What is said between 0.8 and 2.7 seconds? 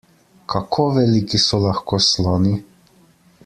veliki so lahko sloni?